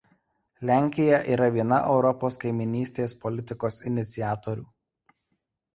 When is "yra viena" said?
1.33-1.79